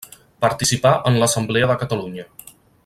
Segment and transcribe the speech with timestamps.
[0.45, 2.29] Participà en l'Assemblea de Catalunya.